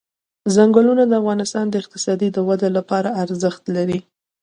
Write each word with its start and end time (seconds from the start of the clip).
ځنګلونه 0.55 1.03
د 1.07 1.13
افغانستان 1.21 1.65
د 1.69 1.75
اقتصادي 1.83 2.29
ودې 2.47 2.69
لپاره 2.77 3.09
ارزښت 3.23 3.63
لري. 3.75 3.99